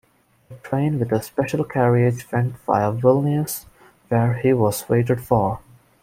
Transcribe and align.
The 0.49 0.55
train 0.55 0.97
with 0.97 1.11
a 1.11 1.21
special 1.21 1.63
carriage 1.63 2.25
went 2.31 2.57
via 2.65 2.91
Vilnius 2.91 3.65
where 4.09 4.33
he 4.33 4.51
was 4.51 4.89
waited 4.89 5.21
for. 5.21 5.59